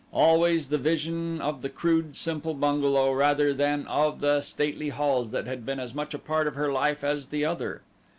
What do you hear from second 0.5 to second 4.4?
the vision of the crude simple bungalow rather than of